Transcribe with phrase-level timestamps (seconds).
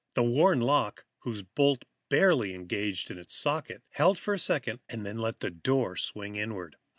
[0.15, 5.41] The worn lock, whose bolt barely engaged its socket, held for a second, then let
[5.41, 6.77] the door swing inward.